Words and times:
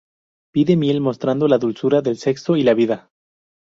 Pide 0.55 0.77
miel, 0.85 0.99
mostrando 1.09 1.47
la 1.51 1.59
dulzura 1.59 2.01
del 2.01 2.17
sexo 2.17 2.57
y 2.57 2.63
la 2.63 2.73
vida. 2.73 3.11